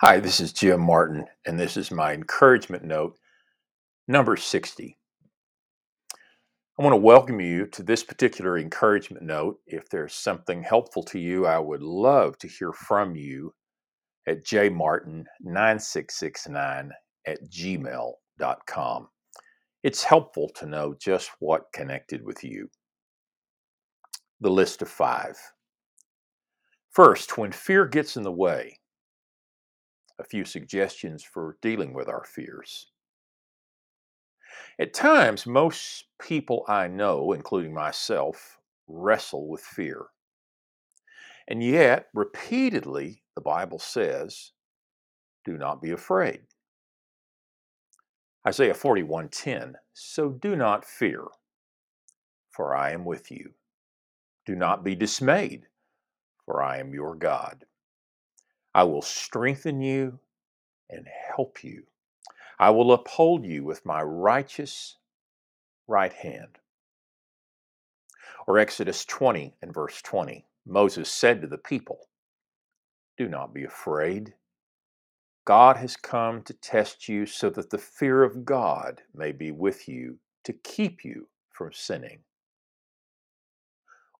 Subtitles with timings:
[0.00, 3.16] Hi, this is Jim Martin, and this is my encouragement note
[4.06, 4.98] number 60.
[6.12, 9.58] I want to welcome you to this particular encouragement note.
[9.66, 13.54] If there's something helpful to you, I would love to hear from you
[14.28, 16.90] at jmartin9669
[17.26, 19.08] at gmail.com.
[19.82, 22.68] It's helpful to know just what connected with you.
[24.42, 25.38] The list of five.
[26.90, 28.78] First, when fear gets in the way,
[30.18, 32.90] a few suggestions for dealing with our fears.
[34.78, 40.06] At times, most people I know, including myself, wrestle with fear.
[41.48, 44.52] And yet, repeatedly, the Bible says,
[45.44, 46.42] do not be afraid.
[48.46, 51.24] Isaiah 41:10 So do not fear
[52.50, 53.52] for I am with you
[54.46, 55.66] do not be dismayed
[56.44, 57.66] for I am your God
[58.76, 60.20] I will strengthen you
[60.90, 61.84] and help you
[62.58, 64.98] I will uphold you with my righteous
[65.86, 66.58] right hand
[68.46, 72.08] or Exodus 20 and verse 20 Moses said to the people
[73.16, 74.34] do not be afraid
[75.46, 79.88] God has come to test you so that the fear of God may be with
[79.88, 82.18] you to keep you from sinning.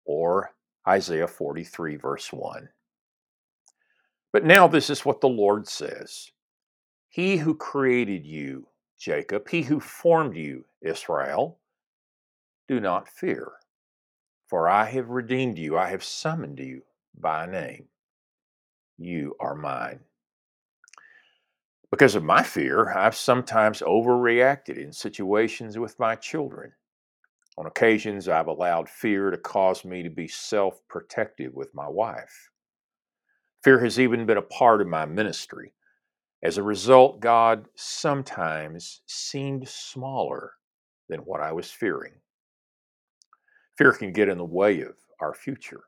[0.04, 0.52] Or
[0.88, 2.68] Isaiah 43, verse 1.
[4.32, 6.30] But now this is what the Lord says
[7.08, 8.68] He who created you,
[8.98, 11.58] Jacob, he who formed you, Israel,
[12.68, 13.52] do not fear,
[14.46, 16.82] for I have redeemed you, I have summoned you
[17.18, 17.86] by name.
[18.98, 20.00] You are mine.
[21.90, 26.72] Because of my fear, I've sometimes overreacted in situations with my children.
[27.58, 32.50] On occasions, I've allowed fear to cause me to be self protective with my wife.
[33.66, 35.74] Fear has even been a part of my ministry.
[36.44, 40.52] As a result, God sometimes seemed smaller
[41.08, 42.14] than what I was fearing.
[43.76, 45.82] Fear can get in the way of our future.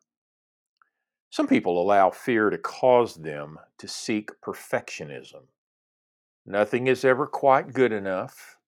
[1.31, 5.45] Some people allow fear to cause them to seek perfectionism
[6.47, 8.59] Nothing is ever quite good enough,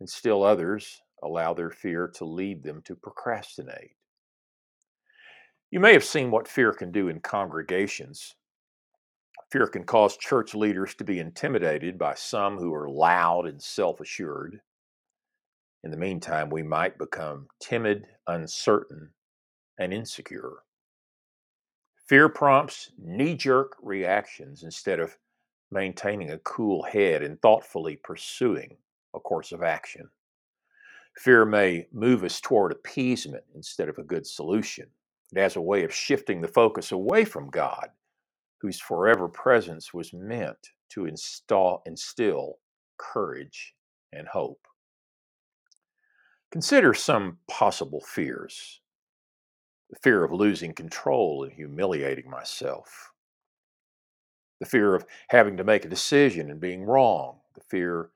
[0.00, 3.96] and still others allow their fear to lead them to procrastinate.
[5.70, 8.34] You may have seen what fear can do in congregations.
[9.52, 14.00] Fear can cause church leaders to be intimidated by some who are loud and self
[14.00, 14.60] assured.
[15.84, 19.10] In the meantime, we might become timid, uncertain,
[19.78, 20.64] and insecure.
[22.08, 25.16] Fear prompts knee jerk reactions instead of
[25.70, 28.76] maintaining a cool head and thoughtfully pursuing
[29.14, 30.10] a course of action.
[31.16, 34.88] Fear may move us toward appeasement instead of a good solution.
[35.32, 37.90] It has a way of shifting the focus away from God,
[38.60, 42.58] whose forever presence was meant to install, instill
[42.98, 43.74] courage
[44.12, 44.66] and hope.
[46.50, 48.80] Consider some possible fears.
[49.90, 53.12] The fear of losing control and humiliating myself,
[54.60, 58.10] the fear of having to make a decision and being wrong, the fear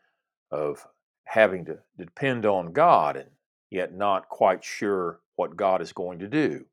[0.50, 0.86] of
[1.24, 3.30] having to depend on God and
[3.70, 6.64] yet not quite sure what God is going to do,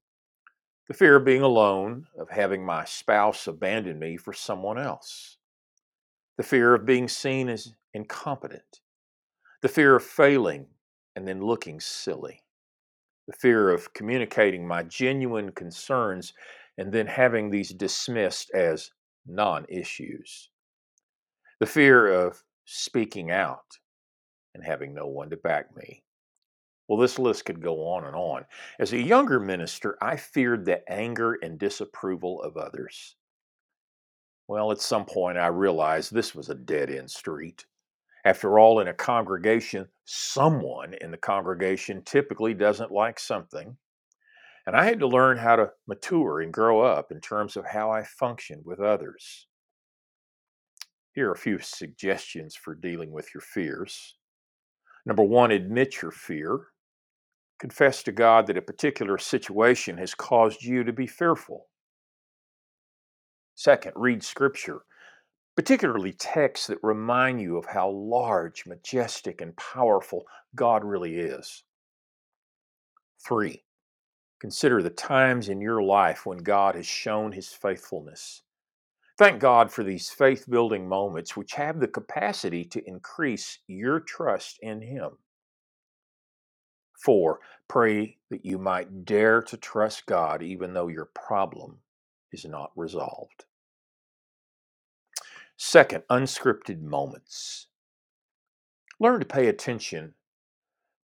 [0.91, 5.37] the fear of being alone, of having my spouse abandon me for someone else,
[6.35, 8.81] the fear of being seen as incompetent,
[9.61, 10.67] the fear of failing
[11.15, 12.41] and then looking silly,
[13.25, 16.33] the fear of communicating my genuine concerns
[16.77, 18.91] and then having these dismissed as
[19.25, 20.49] non issues,
[21.61, 23.77] the fear of speaking out
[24.53, 26.03] and having no one to back me.
[26.91, 28.43] Well, this list could go on and on.
[28.77, 33.15] As a younger minister, I feared the anger and disapproval of others.
[34.49, 37.65] Well, at some point, I realized this was a dead end street.
[38.25, 43.77] After all, in a congregation, someone in the congregation typically doesn't like something.
[44.67, 47.89] And I had to learn how to mature and grow up in terms of how
[47.89, 49.47] I function with others.
[51.13, 54.17] Here are a few suggestions for dealing with your fears.
[55.05, 56.65] Number one, admit your fear.
[57.61, 61.67] Confess to God that a particular situation has caused you to be fearful.
[63.53, 64.79] Second, read scripture,
[65.55, 70.25] particularly texts that remind you of how large, majestic, and powerful
[70.55, 71.61] God really is.
[73.23, 73.63] Three,
[74.39, 78.41] consider the times in your life when God has shown his faithfulness.
[79.19, 84.57] Thank God for these faith building moments which have the capacity to increase your trust
[84.63, 85.11] in Him.
[87.03, 91.79] Four, pray that you might dare to trust God even though your problem
[92.31, 93.45] is not resolved.
[95.57, 97.67] Second, unscripted moments.
[98.99, 100.13] Learn to pay attention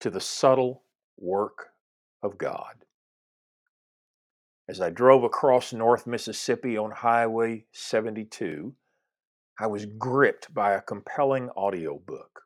[0.01, 0.83] to the subtle
[1.17, 1.69] work
[2.21, 2.85] of God.
[4.67, 8.73] As I drove across North Mississippi on Highway 72,
[9.59, 12.44] I was gripped by a compelling audiobook.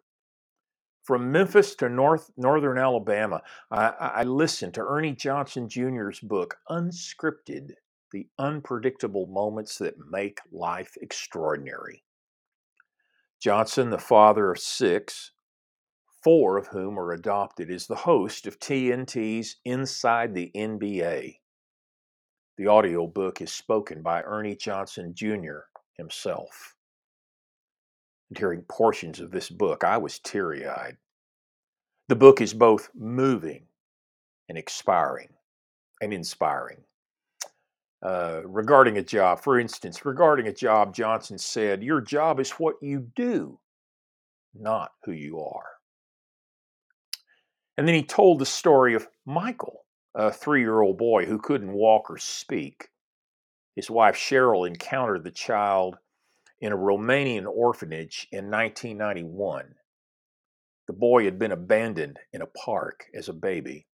[1.10, 3.42] From Memphis to North Northern Alabama,
[3.72, 7.72] I, I listened to Ernie Johnson Jr.'s book, Unscripted
[8.12, 12.04] The Unpredictable Moments That Make Life Extraordinary.
[13.42, 15.32] Johnson, the father of six,
[16.24, 21.38] four of whom are adopted, is the host of TNT's Inside the NBA.
[22.60, 25.62] The audiobook is spoken by Ernie Johnson Jr.
[25.98, 26.76] himself.
[28.30, 30.98] And hearing portions of this book, I was teary eyed.
[32.08, 33.66] The book is both moving
[34.48, 35.30] and expiring
[36.02, 36.84] and inspiring.
[38.02, 42.76] Uh, regarding a job, for instance, regarding a job, Johnson said, Your job is what
[42.82, 43.60] you do,
[44.54, 45.70] not who you are.
[47.78, 49.86] And then he told the story of Michael,
[50.16, 52.90] a three year old boy who couldn't walk or speak.
[53.76, 55.98] His wife Cheryl encountered the child
[56.62, 59.76] in a Romanian orphanage in 1991.
[60.88, 63.88] The boy had been abandoned in a park as a baby.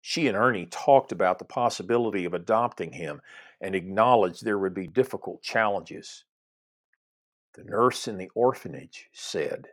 [0.00, 3.20] She and Ernie talked about the possibility of adopting him
[3.60, 6.24] and acknowledged there would be difficult challenges.
[7.54, 9.68] The nurse in the orphanage said,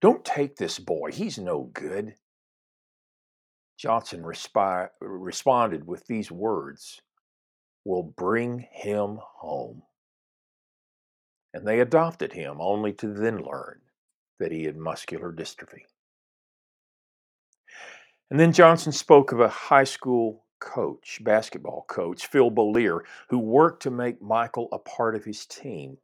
[0.00, 2.14] Don't take this boy, he's no good.
[3.76, 7.00] Johnson respi- responded with these words
[7.84, 9.82] We'll bring him home.
[11.58, 13.80] And they adopted him, only to then learn
[14.38, 15.82] that he had muscular dystrophy.
[18.30, 23.82] And then Johnson spoke of a high school coach, basketball coach, Phil Bolier, who worked
[23.82, 25.98] to make Michael a part of his team.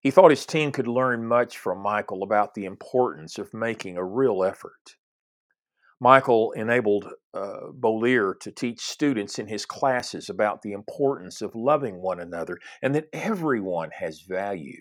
[0.00, 4.04] He thought his team could learn much from Michael about the importance of making a
[4.04, 4.96] real effort.
[6.00, 12.20] Michael enabled uh, to teach students in his classes about the importance of loving one
[12.20, 14.80] another and that everyone has value.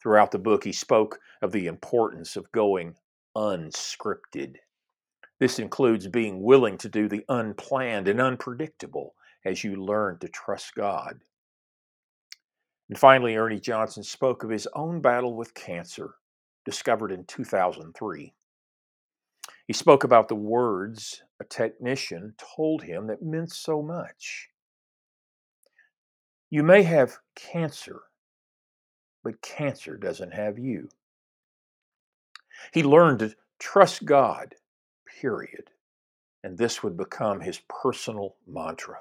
[0.00, 2.94] Throughout the book, he spoke of the importance of going
[3.36, 4.56] unscripted.
[5.40, 9.14] This includes being willing to do the unplanned and unpredictable
[9.44, 11.20] as you learn to trust God.
[12.88, 16.14] And finally, Ernie Johnson spoke of his own battle with cancer,
[16.64, 18.34] discovered in 2003.
[19.66, 24.50] He spoke about the words a technician told him that meant so much.
[26.50, 28.02] You may have cancer,
[29.22, 30.88] but cancer doesn't have you.
[32.72, 34.54] He learned to trust God,
[35.20, 35.70] period.
[36.42, 38.98] And this would become his personal mantra.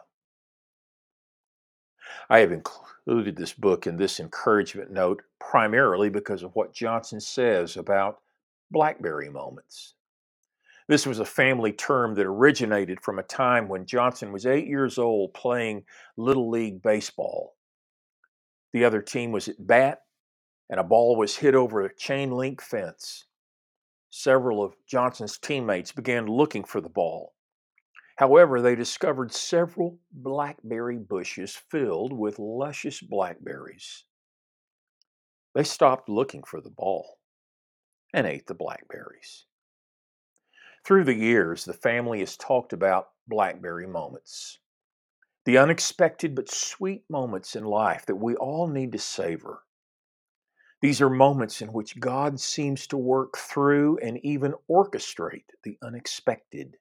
[2.29, 7.75] I have included this book in this encouragement note primarily because of what Johnson says
[7.75, 8.21] about
[8.71, 9.95] Blackberry moments.
[10.87, 14.97] This was a family term that originated from a time when Johnson was eight years
[14.97, 15.85] old playing
[16.17, 17.55] Little League Baseball.
[18.73, 20.01] The other team was at bat,
[20.69, 23.25] and a ball was hit over a chain link fence.
[24.09, 27.33] Several of Johnson's teammates began looking for the ball.
[28.17, 34.03] However, they discovered several blackberry bushes filled with luscious blackberries.
[35.55, 37.19] They stopped looking for the ball
[38.13, 39.45] and ate the blackberries.
[40.83, 44.59] Through the years, the family has talked about Blackberry moments.
[45.45, 49.63] The unexpected but sweet moments in life that we all need to savor.
[50.81, 56.75] These are moments in which God seems to work through and even orchestrate the unexpected.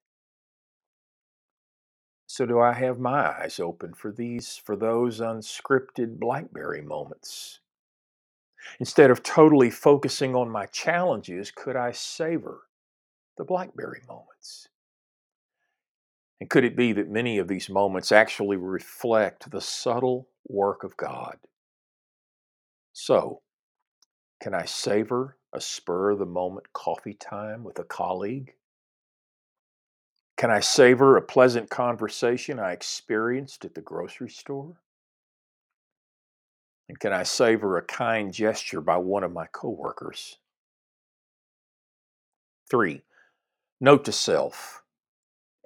[2.26, 7.60] So do I have my eyes open for these for those unscripted blackberry moments?
[8.80, 12.62] Instead of totally focusing on my challenges, could I savor
[13.36, 14.68] the blackberry moments?
[16.40, 20.96] And could it be that many of these moments actually reflect the subtle work of
[20.96, 21.38] God?
[22.92, 23.42] So,
[24.40, 28.54] can I savor a spur of the moment coffee time with a colleague?
[30.36, 34.74] Can I savor a pleasant conversation I experienced at the grocery store?
[36.88, 40.38] And can I savor a kind gesture by one of my coworkers?
[42.68, 43.02] Three,
[43.84, 44.84] Note to self,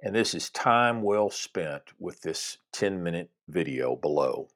[0.01, 4.47] and this is time well spent with this 10 minute video below.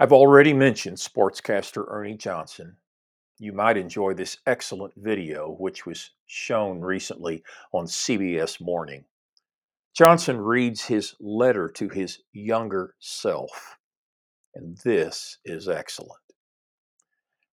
[0.00, 2.78] I've already mentioned sportscaster Ernie Johnson.
[3.38, 9.04] You might enjoy this excellent video, which was shown recently on CBS Morning.
[9.96, 13.78] Johnson reads his letter to his younger self.
[14.56, 16.18] And this is excellent.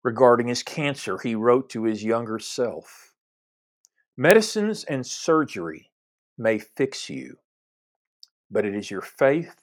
[0.04, 3.11] Regarding his cancer, he wrote to his younger self
[4.22, 5.90] Medicines and surgery
[6.38, 7.38] may fix you,
[8.52, 9.56] but it is your faith,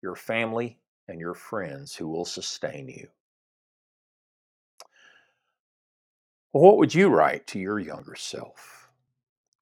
[0.00, 3.08] your family, and your friends who will sustain you.
[6.52, 8.88] Well, what would you write to your younger self?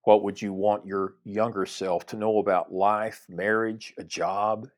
[0.03, 4.69] What would you want your younger self to know about life, marriage, a job,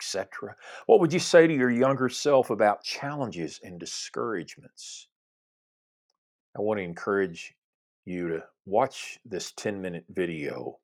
[0.00, 0.56] etc.?
[0.86, 5.08] What would you say to your younger self about challenges and discouragements?
[6.56, 7.54] I want to encourage
[8.06, 10.78] you to watch this 10 minute video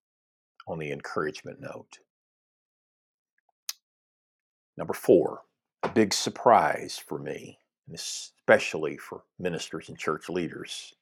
[0.66, 1.98] on the encouragement note.
[4.76, 5.42] Number four,
[5.82, 7.58] a big surprise for me,
[7.92, 10.94] especially for ministers and church leaders.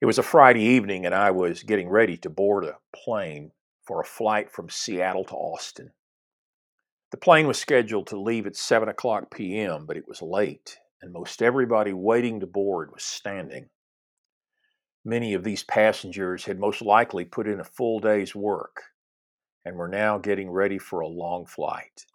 [0.00, 3.50] It was a Friday evening, and I was getting ready to board a plane
[3.84, 5.90] for a flight from Seattle to Austin.
[7.10, 11.12] The plane was scheduled to leave at 7 o'clock p.m., but it was late, and
[11.12, 13.68] most everybody waiting to board was standing.
[15.04, 18.82] Many of these passengers had most likely put in a full day's work
[19.64, 22.06] and were now getting ready for a long flight.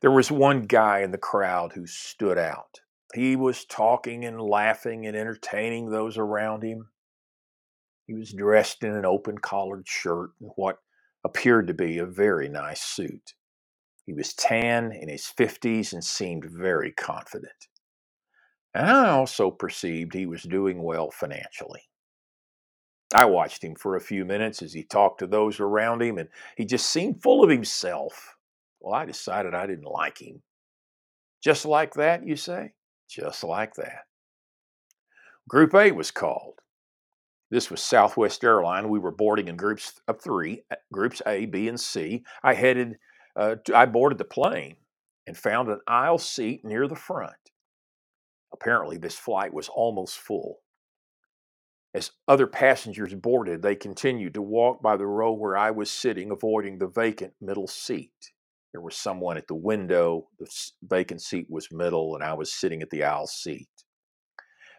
[0.00, 2.80] There was one guy in the crowd who stood out.
[3.14, 6.88] He was talking and laughing and entertaining those around him.
[8.06, 10.78] He was dressed in an open collared shirt and what
[11.24, 13.34] appeared to be a very nice suit.
[14.06, 17.68] He was tan in his 50s and seemed very confident.
[18.78, 21.80] And I also perceived he was doing well financially.
[23.12, 26.28] I watched him for a few minutes as he talked to those around him, and
[26.56, 28.36] he just seemed full of himself.
[28.78, 30.42] Well, I decided I didn't like him.
[31.42, 32.74] Just like that, you say?
[33.10, 34.02] Just like that.
[35.48, 36.60] Group A was called.
[37.50, 38.90] This was Southwest Airline.
[38.90, 42.22] We were boarding in groups of three, uh, groups A, B, and C.
[42.44, 42.96] I headed,
[43.34, 44.76] uh, to, I boarded the plane
[45.26, 47.34] and found an aisle seat near the front.
[48.52, 50.60] Apparently, this flight was almost full.
[51.94, 56.30] As other passengers boarded, they continued to walk by the row where I was sitting,
[56.30, 58.32] avoiding the vacant middle seat.
[58.72, 60.48] There was someone at the window, the
[60.82, 63.68] vacant seat was middle, and I was sitting at the aisle seat.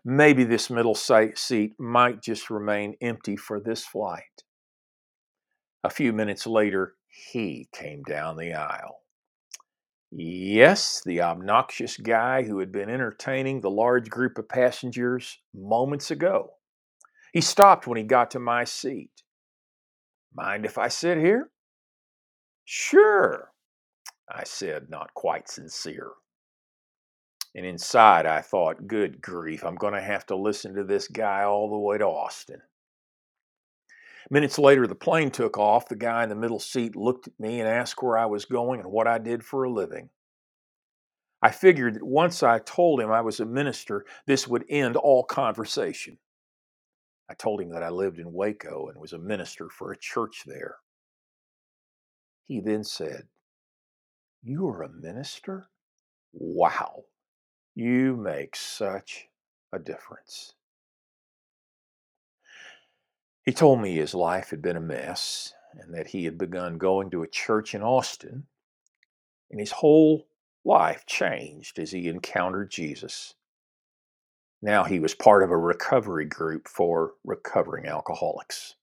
[0.06, 4.44] Maybe this middle seat might just remain empty for this flight.
[5.84, 9.02] A few minutes later, he came down the aisle.
[10.12, 16.54] Yes, the obnoxious guy who had been entertaining the large group of passengers moments ago.
[17.32, 19.12] He stopped when he got to my seat.
[20.34, 21.52] Mind if I sit here?
[22.66, 23.52] Sure,
[24.32, 26.12] I said, not quite sincere.
[27.56, 31.44] And inside, I thought, good grief, I'm going to have to listen to this guy
[31.44, 32.62] all the way to Austin.
[34.30, 35.88] Minutes later, the plane took off.
[35.88, 38.80] The guy in the middle seat looked at me and asked where I was going
[38.80, 40.10] and what I did for a living.
[41.42, 45.24] I figured that once I told him I was a minister, this would end all
[45.24, 46.18] conversation.
[47.30, 50.44] I told him that I lived in Waco and was a minister for a church
[50.46, 50.78] there.
[52.48, 53.28] He then said,
[54.42, 55.70] You are a minister?
[56.34, 57.06] Wow,
[57.76, 59.28] you make such
[59.72, 60.56] a difference.
[63.50, 67.10] He told me his life had been a mess and that he had begun going
[67.10, 68.46] to a church in Austin,
[69.50, 70.28] and his whole
[70.64, 73.34] life changed as he encountered Jesus.
[74.62, 78.76] Now he was part of a recovery group for recovering alcoholics.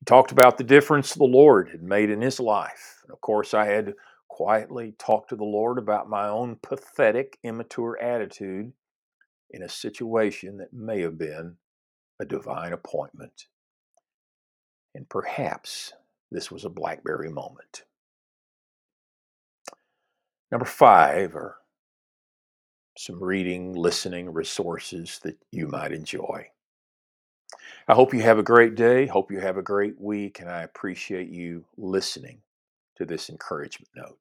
[0.00, 2.98] He talked about the difference the Lord had made in his life.
[3.04, 3.94] And of course, I had to
[4.26, 8.72] quietly talk to the Lord about my own pathetic, immature attitude
[9.50, 11.58] in a situation that may have been
[12.20, 13.46] a divine appointment.
[14.94, 15.92] And perhaps
[16.30, 17.84] this was a Blackberry moment.
[20.50, 21.56] Number five are
[22.96, 26.48] some reading, listening resources that you might enjoy.
[27.88, 29.06] I hope you have a great day.
[29.06, 32.38] Hope you have a great week, and I appreciate you listening
[32.96, 34.18] to this encouragement note.